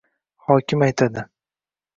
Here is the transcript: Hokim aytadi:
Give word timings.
Hokim 0.45 0.87
aytadi: 0.87 1.27